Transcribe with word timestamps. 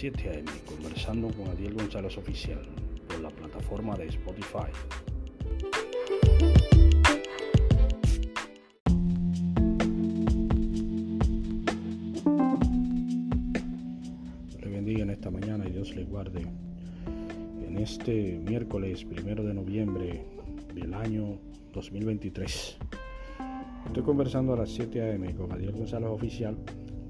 7 0.00 0.30
a.m. 0.30 0.50
conversando 0.64 1.28
con 1.28 1.48
Adiel 1.48 1.74
González 1.74 2.16
Oficial 2.16 2.62
por 3.06 3.20
la 3.20 3.28
plataforma 3.28 3.94
de 3.98 4.06
Spotify. 4.06 4.72
Le 14.58 14.68
bendiga 14.70 15.02
en 15.02 15.10
esta 15.10 15.30
mañana 15.30 15.68
y 15.68 15.72
Dios 15.72 15.94
le 15.94 16.04
guarde. 16.04 16.46
En 17.68 17.76
este 17.76 18.38
miércoles 18.38 19.04
primero 19.04 19.44
de 19.44 19.52
noviembre 19.52 20.24
del 20.74 20.94
año 20.94 21.38
2023. 21.74 22.78
Estoy 23.84 24.02
conversando 24.02 24.54
a 24.54 24.56
las 24.56 24.70
7 24.70 25.02
a.m. 25.02 25.34
con 25.34 25.52
Adiel 25.52 25.72
González 25.72 26.08
Oficial 26.08 26.56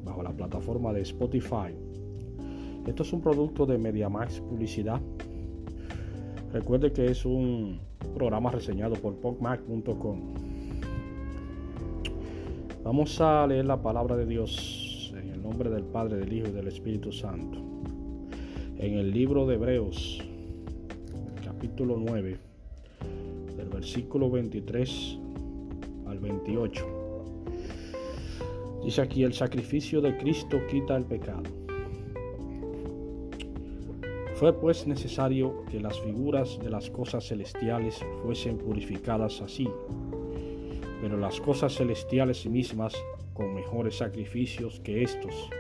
bajo 0.03 0.25
la 0.25 0.33
plataforma 0.33 0.93
de 0.93 1.03
Spotify. 1.03 1.73
Esto 2.87 3.03
es 3.03 3.13
un 3.13 3.21
producto 3.21 3.67
de 3.67 3.77
MediaMax 3.79 4.41
Publicidad. 4.41 5.01
Recuerde 6.53 6.93
que 6.93 7.07
es 7.07 7.25
un 7.25 7.79
programa 8.15 8.51
reseñado 8.51 8.95
por 8.97 9.17
PogMac.com. 9.17 10.35
Vamos 12.83 13.21
a 13.21 13.47
leer 13.47 13.67
la 13.67 13.81
palabra 13.81 14.17
de 14.17 14.27
Dios 14.27 15.13
en 15.15 15.29
el 15.29 15.43
nombre 15.43 15.69
del 15.69 15.85
Padre, 15.85 16.17
del 16.17 16.33
Hijo 16.33 16.49
y 16.49 16.53
del 16.53 16.69
Espíritu 16.69 17.13
Santo. 17.13 17.59
En 18.79 18.95
el 18.95 19.11
libro 19.13 19.47
de 19.47 19.57
Hebreos, 19.57 20.23
capítulo 21.45 21.99
9, 21.99 22.39
del 23.59 23.69
versículo 23.69 24.31
23 24.31 25.19
al 26.07 26.19
28. 26.19 26.87
Dice 28.83 29.03
aquí, 29.03 29.23
el 29.23 29.35
sacrificio 29.35 30.01
de 30.01 30.17
Cristo 30.17 30.59
quita 30.71 30.97
el 30.97 31.05
pecado. 31.05 31.60
Fue 34.41 34.55
pues 34.55 34.87
necesario 34.87 35.67
que 35.71 35.81
las 35.81 36.01
figuras 36.01 36.59
de 36.61 36.71
las 36.71 36.89
cosas 36.89 37.29
celestiales 37.29 38.03
fuesen 38.23 38.57
purificadas 38.57 39.43
así, 39.43 39.69
pero 41.03 41.19
las 41.19 41.39
cosas 41.43 41.75
celestiales 41.75 42.47
mismas 42.47 42.95
con 43.35 43.55
mejores 43.55 43.97
sacrificios 43.97 44.81
que 44.81 45.03
estos, 45.03 45.51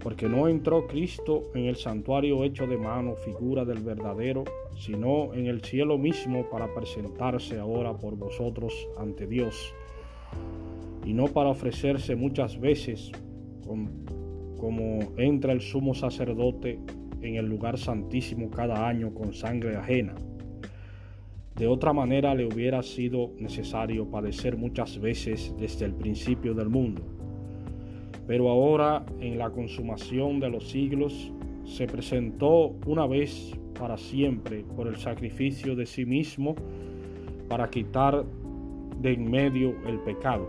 porque 0.00 0.28
no 0.28 0.46
entró 0.46 0.86
Cristo 0.86 1.44
en 1.54 1.64
el 1.64 1.76
santuario 1.76 2.44
hecho 2.44 2.66
de 2.66 2.76
mano, 2.76 3.16
figura 3.16 3.64
del 3.64 3.82
verdadero, 3.82 4.44
sino 4.76 5.32
en 5.32 5.46
el 5.46 5.62
cielo 5.62 5.96
mismo 5.96 6.50
para 6.50 6.74
presentarse 6.74 7.58
ahora 7.58 7.96
por 7.96 8.14
vosotros 8.14 8.74
ante 8.98 9.26
Dios. 9.26 9.72
Y 11.06 11.14
no 11.14 11.28
para 11.28 11.48
ofrecerse 11.48 12.14
muchas 12.14 12.60
veces 12.60 13.10
como 13.64 14.98
entra 15.16 15.54
el 15.54 15.62
sumo 15.62 15.94
sacerdote 15.94 16.78
en 17.26 17.36
el 17.36 17.46
lugar 17.46 17.78
santísimo 17.78 18.50
cada 18.50 18.88
año 18.88 19.12
con 19.12 19.32
sangre 19.32 19.76
ajena. 19.76 20.14
De 21.56 21.66
otra 21.66 21.92
manera 21.92 22.34
le 22.34 22.44
hubiera 22.44 22.82
sido 22.82 23.32
necesario 23.38 24.10
padecer 24.10 24.56
muchas 24.56 24.98
veces 24.98 25.54
desde 25.58 25.86
el 25.86 25.94
principio 25.94 26.54
del 26.54 26.68
mundo. 26.68 27.02
Pero 28.26 28.50
ahora, 28.50 29.06
en 29.20 29.38
la 29.38 29.50
consumación 29.50 30.40
de 30.40 30.50
los 30.50 30.68
siglos, 30.68 31.32
se 31.64 31.86
presentó 31.86 32.74
una 32.86 33.06
vez 33.06 33.52
para 33.78 33.96
siempre 33.96 34.64
por 34.76 34.86
el 34.86 34.96
sacrificio 34.96 35.74
de 35.74 35.86
sí 35.86 36.04
mismo 36.04 36.54
para 37.48 37.70
quitar 37.70 38.24
de 39.00 39.12
en 39.12 39.30
medio 39.30 39.74
el 39.86 39.98
pecado 40.00 40.46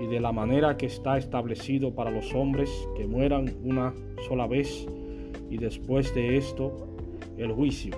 y 0.00 0.06
de 0.06 0.20
la 0.20 0.32
manera 0.32 0.76
que 0.76 0.86
está 0.86 1.18
establecido 1.18 1.94
para 1.94 2.10
los 2.10 2.32
hombres 2.34 2.70
que 2.96 3.06
mueran 3.06 3.54
una 3.62 3.94
sola 4.26 4.46
vez 4.46 4.86
y 5.52 5.58
después 5.58 6.14
de 6.14 6.38
esto 6.38 6.72
el 7.36 7.52
juicio. 7.52 7.94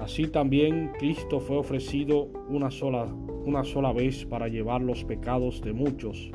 Así 0.00 0.26
también 0.26 0.90
Cristo 0.98 1.38
fue 1.38 1.56
ofrecido 1.56 2.28
una 2.48 2.72
sola, 2.72 3.04
una 3.44 3.62
sola 3.62 3.92
vez 3.92 4.24
para 4.26 4.48
llevar 4.48 4.82
los 4.82 5.04
pecados 5.04 5.62
de 5.62 5.72
muchos 5.72 6.32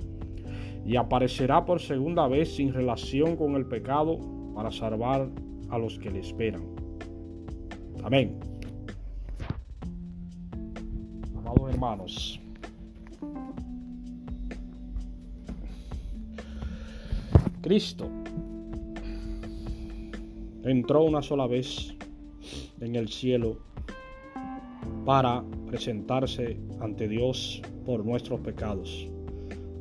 y 0.85 0.95
aparecerá 0.95 1.65
por 1.65 1.81
segunda 1.81 2.29
vez 2.29 2.55
sin 2.55 2.73
relación 2.73 3.35
con 3.35 3.55
el 3.55 3.65
pecado 3.65 4.19
para 4.55 4.71
salvar 4.71 5.29
a 5.69 5.77
los 5.77 5.99
que 5.99 6.09
le 6.09 6.19
esperan. 6.19 6.63
Amén. 8.01 8.39
Amados 11.35 11.71
hermanos, 11.71 12.39
Cristo 17.61 18.20
entró 20.63 21.03
una 21.03 21.21
sola 21.21 21.47
vez 21.47 21.95
en 22.79 22.95
el 22.95 23.09
cielo 23.09 23.57
para 25.05 25.43
presentarse 25.67 26.57
ante 26.79 27.07
Dios 27.07 27.61
por 27.85 28.05
nuestros 28.05 28.39
pecados. 28.41 29.07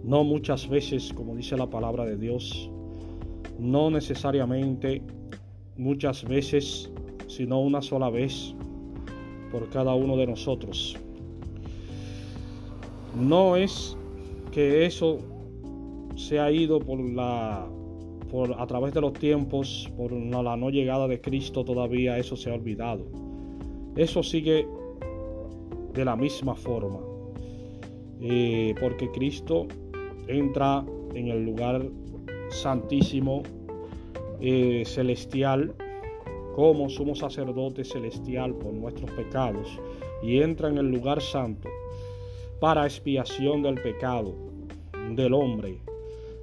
No 0.04 0.24
muchas 0.24 0.68
veces, 0.68 1.12
como 1.12 1.36
dice 1.36 1.56
la 1.56 1.68
palabra 1.68 2.04
de 2.04 2.16
Dios, 2.16 2.70
no 3.58 3.90
necesariamente 3.90 5.02
muchas 5.76 6.24
veces, 6.24 6.90
sino 7.26 7.60
una 7.60 7.82
sola 7.82 8.08
vez 8.08 8.54
por 9.52 9.68
cada 9.68 9.94
uno 9.94 10.16
de 10.16 10.26
nosotros. 10.26 10.96
No 13.14 13.56
es 13.56 13.96
que 14.52 14.86
eso 14.86 15.18
se 16.16 16.38
ha 16.38 16.50
ido 16.50 16.80
por 16.80 17.00
la 17.00 17.66
a 18.56 18.66
través 18.66 18.94
de 18.94 19.00
los 19.00 19.12
tiempos, 19.12 19.90
por 19.96 20.12
la 20.12 20.56
no 20.56 20.70
llegada 20.70 21.08
de 21.08 21.20
Cristo 21.20 21.64
todavía 21.64 22.18
eso 22.18 22.36
se 22.36 22.50
ha 22.50 22.54
olvidado. 22.54 23.04
Eso 23.96 24.22
sigue 24.22 24.66
de 25.92 26.04
la 26.04 26.16
misma 26.16 26.54
forma. 26.54 27.00
Eh, 28.20 28.74
porque 28.80 29.10
Cristo 29.10 29.66
entra 30.28 30.84
en 31.14 31.28
el 31.28 31.44
lugar 31.44 31.84
santísimo 32.50 33.42
eh, 34.40 34.84
celestial 34.86 35.74
como 36.54 36.88
sumo 36.88 37.14
sacerdote 37.14 37.84
celestial 37.84 38.54
por 38.54 38.74
nuestros 38.74 39.10
pecados 39.12 39.68
y 40.22 40.42
entra 40.42 40.68
en 40.68 40.78
el 40.78 40.90
lugar 40.90 41.22
santo 41.22 41.68
para 42.60 42.84
expiación 42.84 43.62
del 43.62 43.80
pecado 43.80 44.34
del 45.14 45.32
hombre 45.32 45.78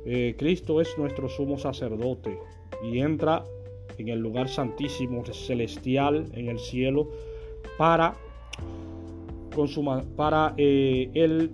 eh, 0.09 0.35
Cristo 0.38 0.79
es 0.79 0.97
nuestro 0.97 1.28
sumo 1.28 1.57
sacerdote 1.57 2.40
y 2.81 3.00
entra 3.00 3.44
en 3.97 4.07
el 4.07 4.19
lugar 4.19 4.47
santísimo 4.47 5.25
celestial 5.25 6.28
en 6.31 6.47
el 6.47 6.59
cielo 6.59 7.09
para, 7.78 8.16
para 10.16 10.53
eh, 10.56 11.12
él 11.13 11.51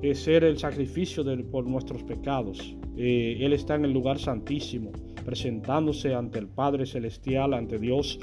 eh, 0.00 0.14
ser 0.14 0.44
el 0.44 0.56
sacrificio 0.56 1.22
por 1.50 1.66
nuestros 1.66 2.02
pecados. 2.04 2.74
él 2.96 3.52
está 3.52 3.74
en 3.74 3.84
el 3.84 3.92
lugar 3.92 4.18
santísimo, 4.18 4.90
presentándose 5.22 6.14
ante 6.14 6.38
el 6.38 6.48
Padre 6.48 6.86
celestial, 6.86 7.52
ante 7.52 7.78
Dios, 7.78 8.18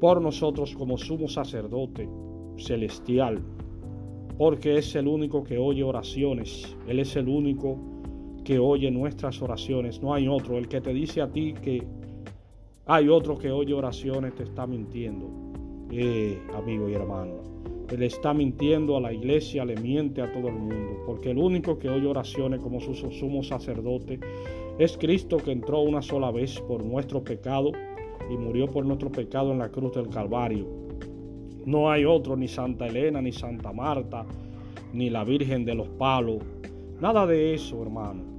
por 0.00 0.20
nosotros 0.20 0.74
como 0.74 0.98
sumo 0.98 1.28
sacerdote 1.28 2.06
celestial, 2.58 3.38
porque 4.36 4.76
es 4.76 4.94
el 4.96 5.08
único 5.08 5.44
que 5.44 5.56
oye 5.56 5.82
oraciones, 5.82 6.76
Él 6.86 6.98
es 6.98 7.16
el 7.16 7.28
único 7.28 7.93
que 8.44 8.58
oye 8.58 8.90
nuestras 8.90 9.40
oraciones. 9.42 10.02
No 10.02 10.14
hay 10.14 10.28
otro. 10.28 10.58
El 10.58 10.68
que 10.68 10.80
te 10.80 10.92
dice 10.92 11.22
a 11.22 11.28
ti 11.28 11.54
que 11.54 11.82
hay 12.86 13.08
otro 13.08 13.38
que 13.38 13.50
oye 13.50 13.72
oraciones 13.72 14.34
te 14.34 14.42
está 14.42 14.66
mintiendo, 14.66 15.30
eh, 15.90 16.38
amigo 16.54 16.88
y 16.88 16.92
hermano. 16.92 17.54
Él 17.90 18.02
está 18.02 18.34
mintiendo 18.34 18.96
a 18.96 19.00
la 19.00 19.12
iglesia, 19.12 19.64
le 19.64 19.76
miente 19.76 20.20
a 20.20 20.30
todo 20.32 20.48
el 20.48 20.54
mundo, 20.54 21.02
porque 21.06 21.30
el 21.30 21.38
único 21.38 21.78
que 21.78 21.88
oye 21.88 22.06
oraciones 22.06 22.60
como 22.60 22.80
su 22.80 22.94
sumo 22.94 23.42
sacerdote 23.42 24.20
es 24.78 24.96
Cristo 24.98 25.38
que 25.38 25.52
entró 25.52 25.80
una 25.80 26.02
sola 26.02 26.30
vez 26.30 26.60
por 26.60 26.84
nuestro 26.84 27.22
pecado 27.22 27.72
y 28.30 28.36
murió 28.36 28.66
por 28.66 28.84
nuestro 28.84 29.10
pecado 29.10 29.52
en 29.52 29.58
la 29.58 29.70
cruz 29.70 29.94
del 29.94 30.08
Calvario. 30.08 30.66
No 31.64 31.90
hay 31.90 32.04
otro, 32.04 32.36
ni 32.36 32.48
Santa 32.48 32.86
Elena, 32.86 33.22
ni 33.22 33.32
Santa 33.32 33.72
Marta, 33.72 34.26
ni 34.92 35.08
la 35.08 35.24
Virgen 35.24 35.64
de 35.64 35.74
los 35.74 35.88
Palos. 35.88 36.42
Nada 37.00 37.26
de 37.26 37.54
eso, 37.54 37.80
hermano. 37.82 38.33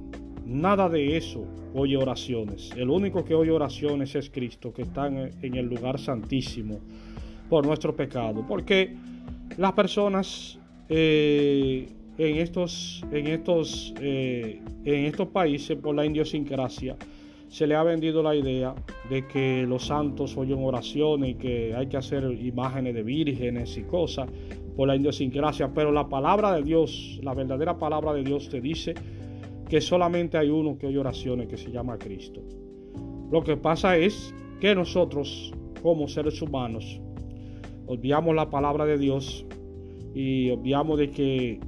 Nada 0.46 0.88
de 0.88 1.16
eso 1.16 1.44
oye 1.74 1.96
oraciones. 1.96 2.70
El 2.76 2.90
único 2.90 3.24
que 3.24 3.34
oye 3.34 3.50
oraciones 3.50 4.14
es 4.14 4.30
Cristo, 4.30 4.72
que 4.72 4.82
está 4.82 5.08
en 5.08 5.54
el 5.54 5.66
lugar 5.66 5.98
santísimo 5.98 6.80
por 7.48 7.66
nuestro 7.66 7.94
pecado. 7.94 8.44
Porque 8.46 8.94
las 9.56 9.72
personas 9.72 10.58
eh, 10.88 11.88
en 12.18 12.36
estos, 12.36 13.04
en, 13.10 13.26
estos, 13.26 13.94
eh, 14.00 14.60
en 14.84 15.04
estos 15.04 15.28
países, 15.28 15.76
por 15.76 15.94
la 15.94 16.06
idiosincrasia, 16.06 16.96
se 17.48 17.66
le 17.66 17.74
ha 17.74 17.82
vendido 17.82 18.22
la 18.22 18.34
idea 18.34 18.74
de 19.08 19.26
que 19.26 19.64
los 19.66 19.86
santos 19.86 20.36
oyen 20.36 20.58
oraciones 20.62 21.30
y 21.30 21.34
que 21.34 21.74
hay 21.74 21.86
que 21.86 21.96
hacer 21.96 22.24
imágenes 22.40 22.94
de 22.94 23.02
vírgenes 23.02 23.76
y 23.76 23.82
cosas 23.82 24.28
por 24.76 24.88
la 24.88 24.96
idiosincrasia. 24.96 25.72
Pero 25.72 25.92
la 25.92 26.08
palabra 26.08 26.54
de 26.54 26.62
Dios, 26.62 27.20
la 27.22 27.34
verdadera 27.34 27.78
palabra 27.78 28.12
de 28.12 28.24
Dios 28.24 28.48
te 28.48 28.60
dice 28.60 28.94
que 29.68 29.80
solamente 29.80 30.38
hay 30.38 30.50
uno 30.50 30.78
que 30.78 30.86
oye 30.86 30.98
oraciones 30.98 31.48
que 31.48 31.56
se 31.56 31.70
llama 31.70 31.98
Cristo. 31.98 32.42
Lo 33.30 33.42
que 33.42 33.56
pasa 33.56 33.96
es 33.96 34.34
que 34.60 34.74
nosotros, 34.74 35.52
como 35.82 36.08
seres 36.08 36.40
humanos, 36.40 37.00
olvidamos 37.86 38.34
la 38.34 38.50
palabra 38.50 38.86
de 38.86 38.98
Dios 38.98 39.44
y 40.14 40.50
obviamos 40.50 40.98
de 40.98 41.10
que, 41.10 41.60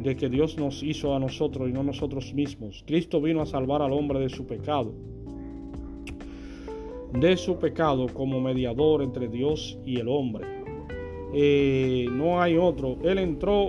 de 0.00 0.16
que 0.16 0.28
Dios 0.28 0.58
nos 0.58 0.82
hizo 0.82 1.14
a 1.14 1.18
nosotros 1.18 1.68
y 1.68 1.72
no 1.72 1.82
nosotros 1.82 2.34
mismos. 2.34 2.84
Cristo 2.86 3.20
vino 3.20 3.42
a 3.42 3.46
salvar 3.46 3.82
al 3.82 3.92
hombre 3.92 4.18
de 4.18 4.28
su 4.28 4.46
pecado 4.46 4.92
de 7.12 7.36
su 7.36 7.58
pecado 7.58 8.06
como 8.12 8.40
mediador 8.40 9.02
entre 9.02 9.28
Dios 9.28 9.78
y 9.84 9.98
el 9.98 10.08
hombre. 10.08 10.46
Eh, 11.32 12.06
no 12.10 12.40
hay 12.40 12.56
otro. 12.56 12.98
Él 13.02 13.18
entró 13.18 13.68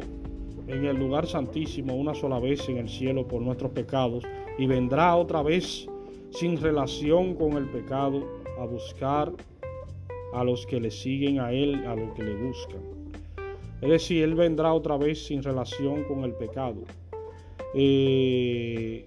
en 0.70 0.86
el 0.86 0.98
lugar 0.98 1.26
santísimo 1.26 1.96
una 1.96 2.14
sola 2.14 2.40
vez 2.40 2.70
en 2.70 2.78
el 2.78 2.90
cielo 2.90 3.28
por 3.28 3.42
nuestros 3.42 3.72
pecados 3.72 4.24
y 4.58 4.68
vendrá 4.68 5.16
otra 5.16 5.42
vez 5.42 5.88
sin 6.32 6.58
relación 6.58 7.34
con 7.34 7.54
el 7.54 7.66
pecado 7.66 8.24
a 8.60 8.66
buscar 8.66 9.34
a 10.34 10.44
los 10.44 10.68
que 10.68 10.80
le 10.80 10.92
siguen 10.92 11.40
a 11.40 11.52
Él, 11.52 11.86
a 11.88 11.96
los 11.96 12.14
que 12.14 12.24
le 12.24 12.36
buscan. 12.36 12.82
Es 13.82 13.90
decir, 13.90 14.24
Él 14.24 14.36
vendrá 14.36 14.74
otra 14.74 14.96
vez 14.98 15.26
sin 15.26 15.42
relación 15.42 16.04
con 16.04 16.24
el 16.24 16.34
pecado. 16.34 16.84
Eh, 17.74 19.06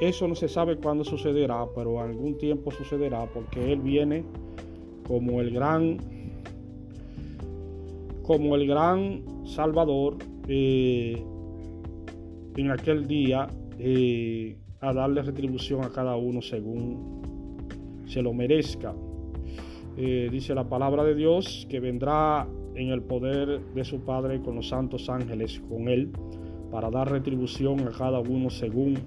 eso 0.00 0.26
no 0.26 0.34
se 0.34 0.48
sabe 0.48 0.76
cuándo 0.76 1.04
sucederá, 1.04 1.66
pero 1.74 2.00
algún 2.00 2.38
tiempo 2.38 2.70
sucederá 2.70 3.26
porque 3.26 3.72
Él 3.72 3.80
viene 3.80 4.24
como 5.06 5.40
el 5.40 5.50
gran, 5.50 5.98
como 8.22 8.54
el 8.54 8.66
gran 8.66 9.37
Salvador 9.48 10.16
eh, 10.46 11.22
en 12.56 12.70
aquel 12.70 13.06
día 13.06 13.48
eh, 13.78 14.58
a 14.80 14.92
darle 14.92 15.22
retribución 15.22 15.84
a 15.84 15.90
cada 15.90 16.16
uno 16.16 16.42
según 16.42 18.02
se 18.06 18.22
lo 18.22 18.32
merezca. 18.32 18.94
Eh, 19.96 20.28
dice 20.30 20.54
la 20.54 20.68
palabra 20.68 21.02
de 21.02 21.14
Dios 21.14 21.66
que 21.68 21.80
vendrá 21.80 22.46
en 22.74 22.90
el 22.90 23.02
poder 23.02 23.60
de 23.74 23.84
su 23.84 24.00
Padre 24.00 24.40
con 24.40 24.54
los 24.54 24.68
santos 24.68 25.08
ángeles 25.08 25.60
con 25.68 25.88
Él 25.88 26.12
para 26.70 26.90
dar 26.90 27.10
retribución 27.10 27.80
a 27.80 27.90
cada 27.90 28.20
uno 28.20 28.50
según 28.50 28.98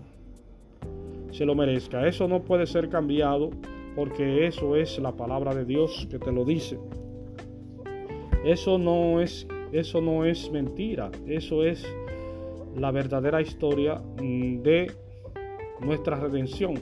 se 1.32 1.46
lo 1.46 1.56
merezca. 1.56 2.08
Eso 2.08 2.28
no 2.28 2.42
puede 2.42 2.66
ser 2.66 2.90
cambiado 2.90 3.52
porque 3.96 4.48
eso 4.48 4.76
es 4.76 5.00
la 5.00 5.14
palabra 5.14 5.54
de 5.54 5.66
Dios 5.66 6.08
que 6.10 6.20
te 6.20 6.32
lo 6.32 6.44
dice. 6.46 6.80
Eso 8.44 8.78
no 8.78 9.22
es 9.22 9.48
eso 9.72 10.02
no 10.02 10.26
es 10.26 10.52
mentira, 10.52 11.12
eso 11.28 11.64
es 11.64 11.86
la 12.78 12.92
verdadera 12.92 13.42
historia 13.42 13.96
mm, 13.96 14.62
de 14.62 14.92
nuestra 15.82 16.20
redención. 16.20 16.76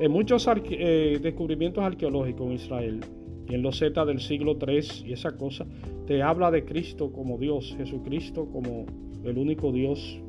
En 0.00 0.10
muchos 0.10 0.48
eh, 0.70 1.18
descubrimientos 1.22 1.84
arqueológicos 1.84 2.46
en 2.46 2.52
Israel 2.52 3.00
y 3.48 3.54
en 3.54 3.62
los 3.62 3.78
Z 3.78 4.04
del 4.04 4.20
siglo 4.20 4.56
III 4.60 5.06
y 5.06 5.12
esa 5.12 5.36
cosa, 5.36 5.66
te 6.06 6.22
habla 6.22 6.50
de 6.50 6.64
Cristo 6.64 7.12
como 7.12 7.38
Dios, 7.38 7.74
Jesucristo 7.76 8.48
como 8.50 8.86
el 9.24 9.38
único 9.38 9.70
Dios 9.72 10.20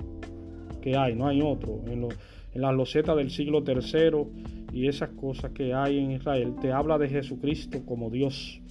que 0.81 0.97
hay, 0.97 1.15
no 1.15 1.27
hay 1.27 1.41
otro. 1.41 1.81
En 1.87 2.01
los, 2.01 2.13
en 2.53 2.61
las 2.61 2.73
losetas 2.75 3.15
del 3.15 3.31
siglo 3.31 3.63
III 3.65 4.71
y 4.73 4.87
esas 4.87 5.09
cosas 5.09 5.51
que 5.51 5.73
hay 5.73 5.97
en 5.97 6.11
Israel, 6.11 6.55
te 6.61 6.71
habla 6.71 6.97
de 6.97 7.09
Jesucristo 7.09 7.85
como 7.85 8.09
Dios, 8.09 8.61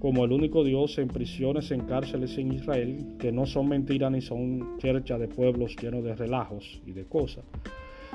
como 0.00 0.24
el 0.24 0.32
único 0.32 0.64
Dios 0.64 0.98
en 0.98 1.08
prisiones, 1.08 1.70
en 1.70 1.80
cárceles 1.80 2.38
en 2.38 2.52
Israel, 2.52 3.16
que 3.18 3.32
no 3.32 3.46
son 3.46 3.68
mentiras 3.68 4.12
ni 4.12 4.20
son 4.20 4.78
cherchas 4.78 5.18
de 5.18 5.28
pueblos 5.28 5.76
llenos 5.76 6.04
de 6.04 6.14
relajos 6.14 6.80
y 6.86 6.92
de 6.92 7.04
cosas, 7.04 7.44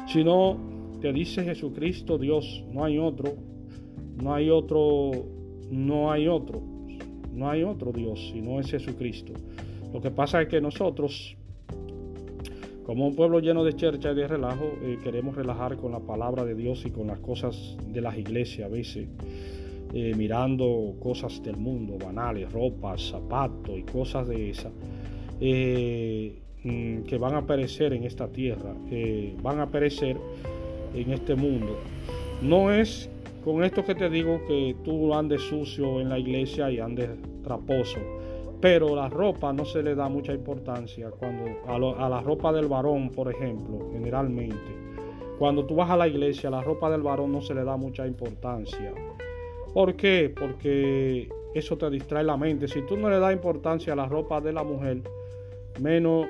sino 0.08 0.58
te 1.02 1.12
dice 1.12 1.44
Jesucristo 1.44 2.18
Dios, 2.18 2.64
no 2.72 2.86
hay 2.86 2.98
otro, 2.98 3.36
no 4.22 4.34
hay 4.34 4.50
otro, 4.50 5.12
no 5.70 6.12
hay 6.12 6.28
otro, 6.28 6.62
no 7.34 7.50
hay 7.50 7.64
otro 7.64 7.92
Dios, 7.92 8.32
sino 8.32 8.60
es 8.60 8.72
Jesucristo. 8.72 9.34
Lo 9.92 10.02
que 10.02 10.12
pasa 10.12 10.42
es 10.42 10.48
que 10.48 10.62
nosotros 10.62 11.36
como 12.84 13.08
un 13.08 13.16
pueblo 13.16 13.40
lleno 13.40 13.64
de 13.64 13.74
chercha 13.74 14.12
y 14.12 14.16
de 14.16 14.28
relajo, 14.28 14.66
eh, 14.82 15.00
queremos 15.04 15.36
relajar 15.36 15.78
con 15.78 15.94
la 15.94 16.02
palabra 16.02 16.44
de 16.44 16.54
Dios 16.54 16.86
y 16.86 16.92
con 16.92 17.08
las 17.08 17.20
cosas 17.20 17.78
de 17.88 18.02
las 18.02 18.18
iglesias 18.18 18.70
a 18.70 18.72
veces, 18.72 19.08
eh, 19.94 20.14
mirando 20.16 20.96
cosas 21.00 21.42
del 21.44 21.58
mundo, 21.58 21.98
banales, 22.04 22.52
ropas, 22.52 23.10
zapatos 23.10 23.78
y 23.78 23.84
cosas 23.84 24.28
de 24.28 24.50
esas, 24.50 24.72
eh, 25.40 26.42
mm, 26.64 27.04
que 27.04 27.18
van 27.18 27.36
a 27.36 27.46
perecer 27.46 27.94
en 27.94 28.04
esta 28.04 28.28
tierra, 28.28 28.74
van 29.42 29.60
a 29.60 29.70
perecer 29.70 30.18
en 30.94 31.12
este 31.12 31.36
mundo. 31.36 31.78
No 32.42 32.72
es 32.72 33.10
con 33.44 33.64
esto 33.64 33.84
que 33.84 33.96
te 33.96 34.10
digo 34.10 34.42
que 34.48 34.76
tú 34.84 35.14
andes 35.14 35.42
sucio 35.42 36.00
en 36.00 36.10
la 36.10 36.18
iglesia 36.18 36.72
y 36.72 36.80
andes 36.80 37.10
traposo 37.44 38.00
pero 38.64 38.96
la 38.96 39.10
ropa 39.10 39.52
no 39.52 39.66
se 39.66 39.84
le 39.84 39.94
da 39.94 40.08
mucha 40.08 40.32
importancia 40.32 41.12
cuando 41.12 41.44
a, 41.68 42.08
la 42.08 42.22
ropa 42.22 42.54
del 42.54 42.70
varón, 42.70 43.10
por 43.10 43.30
ejemplo, 43.30 43.90
generalmente. 43.92 44.56
Cuando 45.38 45.66
tú 45.66 45.76
vas 45.76 45.90
a 45.90 45.98
la 45.98 46.08
iglesia, 46.08 46.50
la 46.50 46.62
ropa 46.62 46.90
del 46.90 47.02
varón 47.02 47.34
no 47.34 47.42
se 47.42 47.54
le 47.54 47.66
da 47.66 47.76
mucha 47.76 48.08
importancia. 48.08 48.94
¿Por 49.74 49.96
qué? 49.96 50.34
Porque 50.38 51.30
eso 51.54 51.78
te 51.78 51.90
distrae 51.90 52.24
la 52.24 52.38
mente. 52.38 52.68
Si 52.68 52.82
tú 52.84 52.98
no 52.98 53.10
le 53.10 53.20
das 53.20 53.34
importancia 53.34 53.94
a 53.94 53.96
la 53.96 54.08
ropa 54.08 54.40
de 54.40 54.54
la 54.54 54.64
mujer, 54.64 55.02
menos 55.82 56.28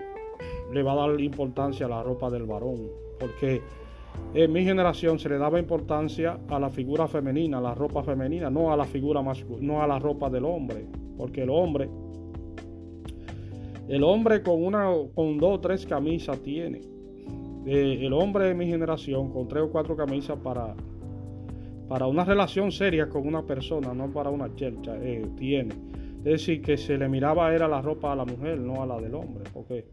le 0.71 0.83
va 0.83 0.93
a 0.93 1.07
dar 1.07 1.19
importancia 1.19 1.85
a 1.85 1.89
la 1.89 2.03
ropa 2.03 2.29
del 2.29 2.43
varón. 2.43 2.89
Porque 3.19 3.61
en 4.33 4.51
mi 4.51 4.63
generación 4.63 5.19
se 5.19 5.29
le 5.29 5.37
daba 5.37 5.59
importancia 5.59 6.39
a 6.47 6.59
la 6.59 6.69
figura 6.69 7.07
femenina, 7.07 7.57
a 7.57 7.61
la 7.61 7.75
ropa 7.75 8.03
femenina, 8.03 8.49
no 8.49 8.71
a 8.71 8.77
la 8.77 8.85
figura 8.85 9.21
masculina, 9.21 9.73
no 9.73 9.83
a 9.83 9.87
la 9.87 9.99
ropa 9.99 10.29
del 10.29 10.45
hombre. 10.45 10.85
Porque 11.17 11.43
el 11.43 11.49
hombre 11.49 11.89
el 13.87 14.03
hombre 14.03 14.41
con 14.41 14.63
una, 14.63 14.89
con 15.13 15.37
dos 15.37 15.57
o 15.57 15.59
tres 15.59 15.85
camisas 15.85 16.39
tiene. 16.39 16.81
Eh, 17.65 17.99
el 18.01 18.13
hombre 18.13 18.45
de 18.45 18.53
mi 18.53 18.65
generación 18.65 19.31
con 19.31 19.47
tres 19.47 19.63
o 19.63 19.71
cuatro 19.71 19.95
camisas 19.95 20.37
para, 20.39 20.75
para 21.87 22.07
una 22.07 22.23
relación 22.23 22.71
seria 22.71 23.09
con 23.09 23.27
una 23.27 23.43
persona, 23.43 23.93
no 23.93 24.11
para 24.11 24.29
una 24.29 24.53
chercha, 24.55 24.95
eh, 25.01 25.25
tiene. 25.37 25.75
Es 26.19 26.23
decir, 26.23 26.61
que 26.61 26.77
se 26.77 26.97
le 26.97 27.09
miraba 27.09 27.53
era 27.53 27.67
la 27.67 27.81
ropa 27.81 28.13
a 28.13 28.15
la 28.15 28.25
mujer, 28.25 28.57
no 28.59 28.81
a 28.81 28.85
la 28.85 28.99
del 28.99 29.13
hombre. 29.15 29.43
Porque 29.53 29.85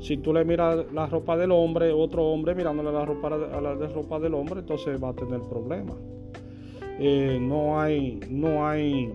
si 0.00 0.16
tú 0.16 0.32
le 0.32 0.44
miras 0.44 0.92
la 0.92 1.06
ropa 1.06 1.36
del 1.36 1.52
hombre, 1.52 1.92
otro 1.92 2.24
hombre 2.24 2.54
mirándole 2.54 2.92
la 2.92 3.04
ropa 3.04 3.28
a 3.28 3.60
la 3.60 3.74
de 3.76 3.86
ropa 3.88 4.18
del 4.18 4.34
hombre, 4.34 4.60
entonces 4.60 5.02
va 5.02 5.10
a 5.10 5.14
tener 5.14 5.40
problemas. 5.42 5.96
Eh, 6.98 7.38
no 7.40 7.80
hay, 7.80 8.20
no 8.28 8.66
hay, 8.66 9.12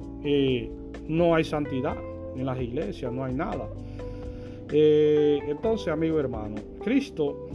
no 1.07 1.35
hay 1.35 1.43
santidad 1.43 1.97
en 2.35 2.45
las 2.45 2.59
iglesias, 2.61 3.11
no 3.11 3.25
hay 3.25 3.33
nada. 3.33 3.67
Eh, 4.71 5.39
entonces, 5.47 5.87
amigo 5.89 6.19
hermano, 6.19 6.55
Cristo 6.83 7.47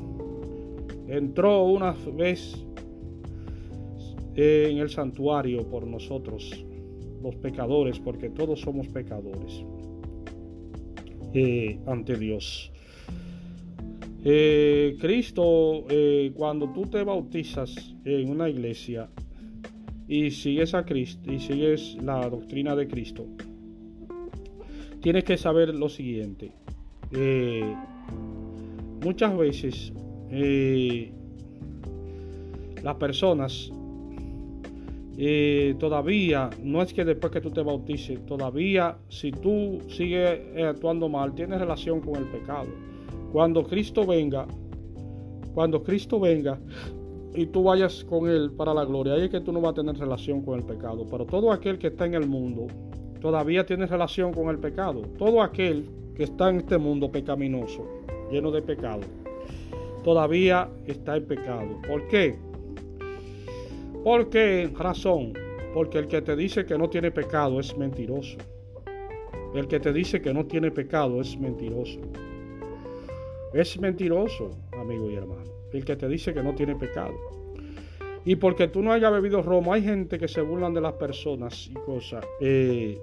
entró 1.09 1.65
una 1.65 1.95
vez 2.15 2.65
en 4.35 4.79
el 4.79 4.91
santuario 4.91 5.69
por 5.69 5.87
nosotros, 5.87 6.65
los 7.23 7.37
pecadores, 7.37 7.99
porque 8.01 8.31
todos 8.31 8.61
somos 8.61 8.89
pecadores 8.89 9.65
eh, 11.35 11.79
ante 11.87 12.17
Dios. 12.17 12.73
Eh, 14.25 14.97
Cristo, 15.01 15.85
cuando 16.35 16.73
tú 16.73 16.87
te 16.87 17.03
bautizas 17.03 17.75
en 18.05 18.31
una 18.31 18.49
iglesia 18.49 19.09
y 20.07 20.31
sigues 20.31 20.75
a 20.75 20.85
Cristo 20.85 21.33
y 21.33 21.41
sigues 21.41 21.97
la 22.03 22.29
doctrina 22.29 22.77
de 22.77 22.87
Cristo, 22.87 23.27
tienes 25.03 25.25
que 25.25 25.37
saber 25.37 25.75
lo 25.75 25.89
siguiente. 25.89 26.53
Eh, 27.11 27.75
muchas 29.05 29.37
veces 29.37 29.93
eh, 30.31 31.13
las 32.83 32.95
personas 32.97 33.71
eh, 35.19 35.75
todavía, 35.79 36.51
no 36.63 36.83
es 36.83 36.93
que 36.93 37.05
después 37.05 37.33
que 37.33 37.41
tú 37.41 37.51
te 37.51 37.63
bautices, 37.63 38.25
todavía 38.27 38.97
si 39.09 39.31
tú 39.31 39.79
sigues 39.89 40.41
actuando 40.65 41.09
mal, 41.09 41.35
tienes 41.35 41.59
relación 41.59 42.01
con 42.01 42.17
el 42.17 42.25
pecado. 42.25 42.69
Cuando 43.33 43.65
Cristo 43.65 44.07
venga, 44.07 44.47
cuando 45.55 45.83
Cristo 45.83 46.19
venga 46.19 46.59
y 47.35 47.47
tú 47.47 47.63
vayas 47.63 48.05
con 48.05 48.29
Él 48.29 48.53
para 48.53 48.75
la 48.75 48.85
gloria, 48.85 49.15
ahí 49.15 49.25
es 49.25 49.31
que 49.31 49.41
tú 49.41 49.53
no 49.53 49.61
vas 49.61 49.73
a 49.73 49.75
tener 49.75 49.97
relación 49.97 50.43
con 50.43 50.59
el 50.59 50.65
pecado. 50.65 51.07
Pero 51.11 51.27
todo 51.27 51.53
aquel 51.53 51.79
que 51.79 51.89
está 51.89 52.07
en 52.07 52.15
el 52.15 52.27
mundo 52.27 52.67
todavía 53.21 53.65
tiene 53.65 53.87
relación 53.87 54.33
con 54.33 54.49
el 54.49 54.59
pecado. 54.59 55.03
Todo 55.19 55.43
aquel 55.43 55.89
que 56.15 56.25
está 56.25 56.51
en 56.51 56.57
este 56.59 56.79
mundo 56.79 57.11
pecaminoso, 57.11 57.87
lleno 58.31 58.51
de 58.51 58.63
pecado, 58.63 59.01
todavía 60.05 60.69
está 60.87 61.17
en 61.17 61.27
pecado. 61.27 61.81
¿Por 61.87 62.07
qué? 62.09 62.37
¿Por 64.05 64.31
qué 64.31 64.69
razón? 64.77 65.33
Porque 65.73 65.99
el 65.99 66.09
que 66.09 66.23
te 66.23 66.35
dice 66.35 66.67
que 66.67 66.77
no 66.77 66.91
tiene 66.91 67.13
pecado 67.13 67.61
es 67.61 67.77
mentiroso. 67.77 68.37
El 69.55 69.69
que 69.69 69.79
te 69.79 69.93
dice 69.93 70.21
que 70.21 70.35
no 70.35 70.45
tiene 70.45 70.73
pecado 70.73 71.21
es 71.21 71.39
mentiroso. 71.39 72.01
Es 73.55 73.79
mentiroso, 73.79 74.51
amigo 74.73 75.09
y 75.09 75.15
hermano. 75.15 75.53
El 75.73 75.85
que 75.85 75.95
te 75.95 76.09
dice 76.09 76.35
que 76.35 76.43
no 76.43 76.53
tiene 76.53 76.75
pecado. 76.75 77.15
Y 78.25 78.35
porque 78.37 78.67
tú 78.67 78.83
no 78.83 78.93
hayas 78.93 79.13
bebido 79.13 79.41
romo, 79.41 79.73
hay 79.73 79.83
gente 79.83 80.19
que 80.19 80.27
se 80.27 80.41
burlan 80.41 80.75
de 80.75 80.81
las 80.81 80.95
personas 80.95 81.69
y 81.71 81.75
cosas. 81.75 82.25
Eh, 82.41 82.99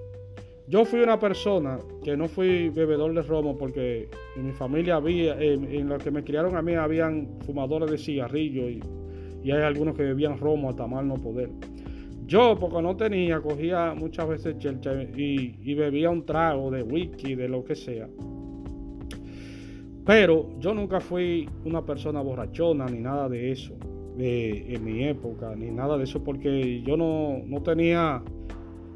yo 0.66 0.84
fui 0.84 1.00
una 1.00 1.18
persona 1.18 1.78
que 2.04 2.14
no 2.14 2.28
fui 2.28 2.68
bebedor 2.68 3.14
de 3.14 3.22
romo 3.22 3.56
porque 3.56 4.08
en 4.36 4.46
mi 4.46 4.52
familia 4.52 4.96
había, 4.96 5.40
en 5.40 5.88
los 5.88 6.02
que 6.02 6.10
me 6.10 6.22
criaron 6.22 6.56
a 6.56 6.62
mí, 6.62 6.74
habían 6.74 7.38
fumadores 7.46 7.90
de 7.90 7.96
cigarrillos 7.96 8.70
y, 8.70 8.80
y 9.42 9.50
hay 9.50 9.62
algunos 9.62 9.96
que 9.96 10.02
bebían 10.02 10.38
romo 10.38 10.70
hasta 10.70 10.86
mal 10.86 11.06
no 11.06 11.14
poder. 11.14 11.50
Yo, 12.26 12.56
porque 12.58 12.80
no 12.80 12.96
tenía, 12.96 13.40
cogía 13.40 13.94
muchas 13.96 14.28
veces 14.28 14.58
chelcha 14.58 14.92
y, 15.02 15.74
bebía 15.74 16.10
un 16.10 16.24
trago 16.24 16.70
de 16.70 16.82
whisky, 16.82 17.34
de 17.34 17.48
lo 17.48 17.64
que 17.64 17.74
sea. 17.74 18.08
Pero 20.06 20.50
yo 20.58 20.74
nunca 20.74 21.00
fui 21.00 21.48
una 21.64 21.84
persona 21.84 22.20
borrachona 22.20 22.86
ni 22.86 23.00
nada 23.00 23.28
de 23.28 23.50
eso 23.50 23.74
de, 24.16 24.74
en 24.74 24.84
mi 24.84 25.04
época, 25.04 25.54
ni 25.56 25.70
nada 25.70 25.96
de 25.98 26.04
eso, 26.04 26.22
porque 26.22 26.82
yo 26.82 26.96
no, 26.96 27.40
no 27.46 27.62
tenía 27.62 28.22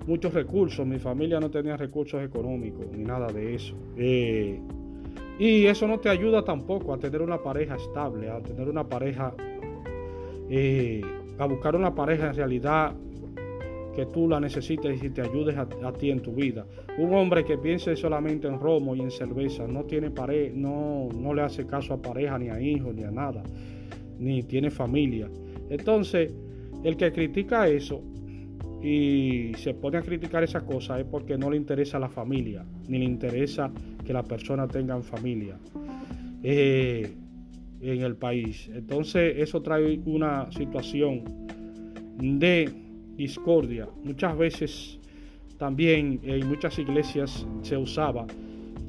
muchos 0.07 0.35
recursos, 0.35 0.87
mi 0.87 0.99
familia 0.99 1.41
no 1.41 1.51
tenía 1.51 1.77
recursos 1.77 2.23
económicos, 2.23 2.87
ni 2.93 3.05
nada 3.05 3.29
de 3.29 3.55
eso. 3.55 3.75
Eh, 3.97 4.61
y 5.39 5.67
eso 5.67 5.89
no 5.89 5.99
te 5.99 6.09
ayuda 6.09 6.45
tampoco 6.45 6.95
a 6.95 6.99
tener 6.99 7.21
una 7.21 7.43
pareja 7.43 7.75
estable, 7.77 8.31
a 8.31 8.41
tener 8.41 8.69
una 8.69 8.89
pareja, 8.89 9.35
eh, 10.49 11.01
a 11.39 11.47
buscar 11.47 11.77
una 11.77 11.95
pareja 11.95 12.29
en 12.29 12.35
realidad 12.35 12.95
que 13.95 14.07
tú 14.07 14.29
la 14.29 14.41
necesites 14.41 15.03
y 15.03 15.11
te 15.11 15.23
ayudes 15.23 15.57
a, 15.57 15.93
ti 15.93 16.11
en 16.11 16.21
tu 16.21 16.33
vida. 16.33 16.67
Un 16.99 17.15
hombre 17.15 17.45
que 17.45 17.59
piense 17.59 17.95
solamente 17.95 18.49
en 18.49 18.59
romo 18.59 18.97
y 18.97 19.01
en 19.01 19.11
cerveza 19.11 19.67
no 19.69 19.85
tiene 19.85 20.11
pareja, 20.11 20.53
no, 20.55 21.09
no 21.15 21.33
le 21.33 21.43
hace 21.43 21.65
caso 21.65 21.95
a 21.95 22.03
pareja, 22.03 22.39
ni 22.39 22.49
a 22.49 22.61
hijos, 22.61 22.95
ni 22.95 23.05
a 23.05 23.11
nada, 23.11 23.43
ni 24.19 24.43
tiene 24.43 24.71
familia. 24.71 25.31
Entonces, 25.71 26.35
el 26.83 26.97
que 26.97 27.13
critica 27.13 27.69
eso 27.69 28.03
y 28.83 29.53
se 29.57 29.75
pone 29.75 29.99
a 29.99 30.03
criticar 30.03 30.43
esas 30.43 30.65
cosas 30.65 31.01
es 31.01 31.07
porque 31.07 31.39
no 31.39 31.51
le 31.51 31.57
interesa 31.57 31.99
la 31.99 32.09
familia, 32.09 32.65
ni 32.89 32.99
le 32.99 33.05
interesa 33.05 33.71
que 34.05 34.13
las 34.13 34.27
personas 34.27 34.69
tengan 34.69 35.03
familia 35.03 35.57
eh, 36.47 37.11
en 37.85 38.03
el 38.03 38.17
país. 38.17 38.71
Entonces, 38.73 39.35
eso 39.37 39.62
trae 39.62 40.00
una 40.07 40.50
situación 40.50 41.25
de 42.19 42.71
discordia. 43.17 43.88
Muchas 44.03 44.37
veces 44.37 45.00
también 45.59 46.21
en 46.23 46.49
muchas 46.49 46.79
iglesias 46.79 47.47
se 47.62 47.76
usaba 47.76 48.26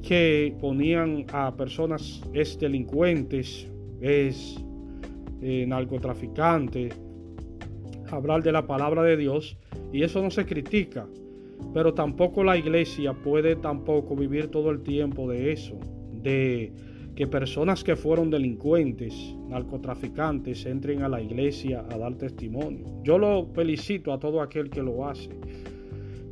que 0.02 0.54
ponían 0.60 1.24
a 1.32 1.54
personas 1.56 2.22
es 2.32 2.58
delincuentes, 2.58 3.66
es 4.00 4.56
eh, 5.42 5.64
narcotraficantes, 5.66 6.94
hablar 8.10 8.42
de 8.42 8.52
la 8.52 8.66
palabra 8.66 9.02
de 9.02 9.16
Dios 9.16 9.56
y 9.92 10.02
eso 10.02 10.22
no 10.22 10.30
se 10.30 10.46
critica, 10.46 11.06
pero 11.74 11.94
tampoco 11.94 12.44
la 12.44 12.56
iglesia 12.56 13.12
puede 13.14 13.56
tampoco 13.56 14.14
vivir 14.16 14.48
todo 14.48 14.70
el 14.70 14.82
tiempo 14.82 15.28
de 15.28 15.52
eso, 15.52 15.78
de 16.22 16.72
que 17.16 17.26
personas 17.26 17.82
que 17.82 17.96
fueron 17.96 18.30
delincuentes, 18.30 19.34
narcotraficantes, 19.48 20.66
entren 20.66 21.02
a 21.02 21.08
la 21.08 21.20
iglesia 21.20 21.84
a 21.90 21.96
dar 21.96 22.14
testimonio. 22.14 22.84
Yo 23.02 23.16
lo 23.18 23.46
felicito 23.54 24.12
a 24.12 24.20
todo 24.20 24.42
aquel 24.42 24.68
que 24.68 24.82
lo 24.82 25.08
hace. 25.08 25.30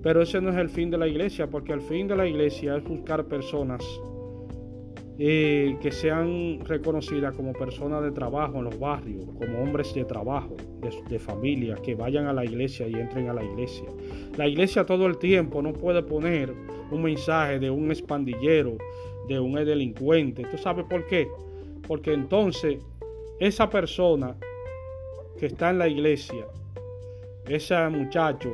Pero 0.02 0.20
ese 0.20 0.42
no 0.42 0.50
es 0.50 0.56
el 0.56 0.68
fin 0.68 0.90
de 0.90 0.98
la 0.98 1.08
iglesia, 1.08 1.48
porque 1.48 1.72
el 1.72 1.80
fin 1.80 2.06
de 2.06 2.14
la 2.14 2.26
iglesia 2.26 2.76
es 2.76 2.84
buscar 2.84 3.24
personas 3.24 3.82
eh, 5.16 5.78
que 5.80 5.90
sean 5.90 6.58
reconocidas 6.66 7.34
como 7.34 7.54
personas 7.54 8.02
de 8.02 8.10
trabajo 8.10 8.58
en 8.58 8.64
los 8.64 8.78
barrios, 8.78 9.24
como 9.38 9.62
hombres 9.62 9.94
de 9.94 10.04
trabajo, 10.04 10.56
de, 11.08 11.18
familia, 11.18 11.76
que 11.76 11.94
vayan 11.94 12.26
a 12.26 12.34
la 12.34 12.44
iglesia 12.44 12.86
y 12.88 12.94
entren 12.94 13.30
a 13.30 13.32
la 13.32 13.42
iglesia. 13.42 13.86
La 14.36 14.46
iglesia 14.46 14.84
todo 14.84 15.06
el 15.06 15.16
tiempo 15.16 15.62
no 15.62 15.72
puede 15.72 16.02
poner 16.02 16.52
un 16.90 17.02
mensaje 17.02 17.58
de 17.58 17.70
un 17.70 17.90
espandillero, 17.90 18.76
de 19.28 19.40
un 19.40 19.54
delincuente. 19.54 20.45
¿Tú 20.50 20.59
sabes 20.59 20.85
por 20.87 21.07
qué? 21.07 21.28
Porque 21.87 22.12
entonces 22.12 22.78
esa 23.38 23.69
persona 23.69 24.37
que 25.38 25.47
está 25.47 25.71
en 25.71 25.78
la 25.78 25.88
iglesia, 25.88 26.47
ese 27.49 27.88
muchacho 27.88 28.50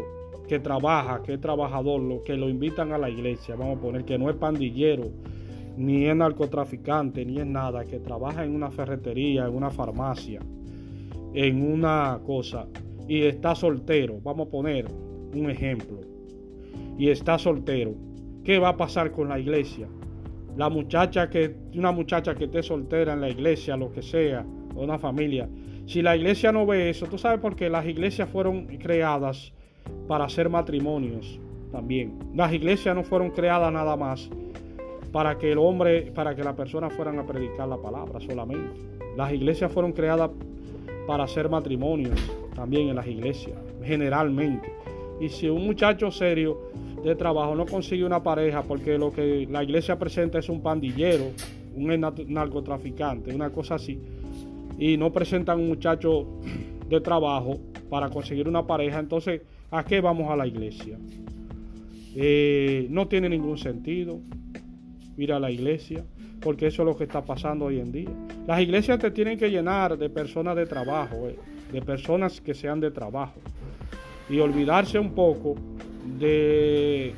que 0.49 0.59
trabaja, 0.59 1.23
que 1.23 1.35
es 1.35 1.41
trabajador, 1.41 2.01
lo 2.01 2.23
que 2.23 2.37
lo 2.37 2.49
invitan 2.49 2.93
a 2.93 2.99
la 2.99 3.09
iglesia, 3.09 3.55
vamos 3.55 3.79
a 3.79 3.81
poner 3.81 4.05
que 4.05 4.19
no 4.19 4.29
es 4.31 4.37
pandillero, 4.37 5.05
ni 5.77 6.07
es 6.07 6.17
narcotraficante, 6.17 7.25
ni 7.25 7.39
es 7.39 7.47
nada, 7.47 7.85
que 7.85 8.01
trabaja 8.01 8.45
en 8.45 8.55
una 8.55 8.71
ferretería, 8.71 9.47
en 9.47 9.55
una 9.55 9.71
farmacia, 9.71 10.41
en 11.35 11.73
una 11.73 12.21
cosa, 12.27 12.67
y 13.07 13.23
está 13.23 13.55
soltero, 13.55 14.19
vamos 14.23 14.49
a 14.49 14.51
poner 14.51 14.87
un 15.35 15.49
ejemplo, 15.51 16.01
y 16.99 17.11
está 17.11 17.39
soltero, 17.39 17.95
¿qué 18.43 18.59
va 18.59 18.71
a 18.71 18.77
pasar 18.77 19.13
con 19.13 19.29
la 19.29 19.39
iglesia? 19.39 19.87
La 20.57 20.69
muchacha 20.69 21.31
que, 21.31 21.55
una 21.75 21.93
muchacha 21.93 22.35
que 22.35 22.45
esté 22.45 22.63
soltera 22.63 23.13
en 23.13 23.21
la 23.21 23.29
iglesia, 23.29 23.77
lo 23.77 23.93
que 23.93 24.03
sea, 24.03 24.45
o 24.75 24.83
una 24.83 24.99
familia. 24.99 25.49
Si 25.87 26.03
la 26.03 26.17
iglesia 26.17 26.53
no 26.53 26.67
ve 26.67 26.91
eso, 26.91 27.07
tú 27.07 27.19
sabes 27.19 27.41
por 27.41 27.57
qué 27.57 27.69
las 27.69 27.87
iglesias 27.87 28.29
fueron 28.29 28.67
creadas 28.79 29.53
para 30.07 30.25
hacer 30.25 30.49
matrimonios 30.49 31.41
también. 31.73 32.19
Las 32.35 32.53
iglesias 32.53 32.95
no 32.95 33.03
fueron 33.03 33.31
creadas 33.31 33.73
nada 33.73 33.97
más 33.97 34.31
para 35.13 35.39
que 35.39 35.53
el 35.53 35.59
hombre, 35.59 36.13
para 36.15 36.35
que 36.35 36.45
las 36.45 36.55
personas 36.55 36.93
fueran 36.93 37.19
a 37.19 37.27
predicar 37.27 37.69
la 37.69 37.77
palabra 37.77 38.21
solamente. 38.21 38.81
Las 39.17 39.33
iglesias 39.33 39.73
fueron 39.73 39.93
creadas 39.93 40.31
para 41.07 41.25
hacer 41.25 41.49
matrimonios 41.49 42.21
también 42.55 42.89
en 42.89 42.97
las 42.97 43.07
iglesias, 43.07 43.57
generalmente. 43.83 44.73
Y 45.21 45.29
si 45.29 45.49
un 45.49 45.67
muchacho 45.67 46.11
serio 46.11 46.71
de 47.03 47.15
trabajo 47.17 47.55
no 47.55 47.67
consigue 47.67 48.05
una 48.05 48.23
pareja 48.23 48.63
porque 48.63 48.99
lo 48.99 49.13
que 49.13 49.47
la 49.51 49.63
iglesia 49.63 49.99
presenta 49.99 50.39
es 50.39 50.49
un 50.49 50.63
pandillero, 50.63 51.27
un 51.75 52.01
narcotraficante, 52.29 53.35
una 53.35 53.51
cosa 53.51 53.77
así, 53.77 53.99
y 54.79 54.97
no 54.97 55.13
presentan 55.13 55.61
un 55.61 55.69
muchacho 55.69 56.27
de 56.89 57.01
trabajo 57.01 57.59
para 57.89 58.09
conseguir 58.09 58.49
una 58.49 58.67
pareja, 58.67 58.99
entonces, 58.99 59.43
¿a 59.71 59.85
qué 59.85 60.01
vamos 60.01 60.31
a 60.31 60.37
la 60.37 60.47
iglesia? 60.47 60.99
Eh, 62.15 62.87
no 62.91 63.07
tiene 63.07 63.29
ningún 63.29 63.57
sentido 63.57 64.21
ir 65.17 65.33
a 65.33 65.39
la 65.39 65.51
iglesia, 65.51 66.05
porque 66.41 66.67
eso 66.67 66.83
es 66.83 66.87
lo 66.87 66.97
que 66.97 67.05
está 67.05 67.25
pasando 67.25 67.67
hoy 67.67 67.79
en 67.79 67.93
día. 67.93 68.11
Las 68.47 68.61
iglesias 68.61 68.99
te 68.99 69.11
tienen 69.11 69.39
que 69.39 69.51
llenar 69.51 69.97
de 69.97 70.09
personas 70.09 70.57
de 70.57 70.67
trabajo, 70.67 71.29
eh, 71.29 71.39
de 71.73 71.83
personas 71.83 72.41
que 72.41 72.55
sean 72.55 72.81
de 72.81 72.91
trabajo, 72.91 73.39
y 74.29 74.39
olvidarse 74.39 74.99
un 74.99 75.13
poco 75.13 75.55
de, 76.19 77.15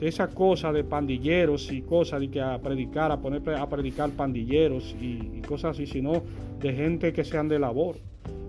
esa 0.00 0.28
cosa 0.28 0.72
de 0.72 0.84
pandilleros 0.84 1.70
y 1.72 1.82
cosas 1.82 2.20
de 2.20 2.30
que 2.30 2.40
a 2.40 2.58
predicar, 2.58 3.12
a 3.12 3.20
poner 3.20 3.42
a 3.54 3.68
predicar 3.68 4.10
pandilleros 4.10 4.94
y, 5.00 5.40
cosas 5.42 5.72
así, 5.72 5.86
sino 5.86 6.22
de 6.60 6.72
gente 6.72 7.12
que 7.12 7.24
sean 7.24 7.48
de 7.48 7.58
labor 7.58 7.96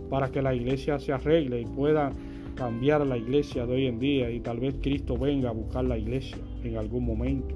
para 0.09 0.29
que 0.29 0.41
la 0.41 0.53
iglesia 0.53 0.99
se 0.99 1.11
arregle 1.11 1.61
y 1.61 1.65
pueda 1.65 2.11
cambiar 2.55 3.05
la 3.05 3.17
iglesia 3.17 3.65
de 3.65 3.73
hoy 3.73 3.87
en 3.87 3.99
día 3.99 4.31
y 4.31 4.39
tal 4.39 4.59
vez 4.59 4.75
Cristo 4.81 5.17
venga 5.17 5.49
a 5.49 5.51
buscar 5.51 5.83
la 5.83 5.97
iglesia 5.97 6.37
en 6.63 6.77
algún 6.77 7.05
momento. 7.05 7.53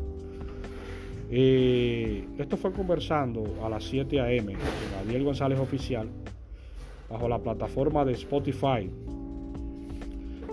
Eh, 1.32 2.26
esto 2.38 2.58
fue 2.58 2.72
conversando 2.74 3.44
a 3.64 3.70
las 3.70 3.84
7 3.84 4.20
a.m. 4.20 4.54
con 4.54 5.00
Gabriel 5.00 5.24
González 5.24 5.60
Oficial 5.60 6.10
bajo 7.10 7.28
la 7.28 7.40
plataforma 7.40 8.04
de 8.04 8.14
Spotify 8.14 8.90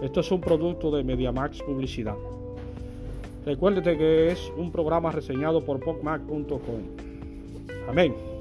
esto 0.02 0.20
es 0.20 0.30
un 0.30 0.40
producto 0.40 0.90
de 0.90 1.02
MediaMax 1.02 1.62
Publicidad. 1.62 2.16
Recuérdate 3.44 3.96
que 3.96 4.32
es 4.32 4.52
un 4.56 4.72
programa 4.72 5.12
reseñado 5.12 5.64
por 5.64 5.80
PocMac.com. 5.80 6.58
Amén. 7.88 8.35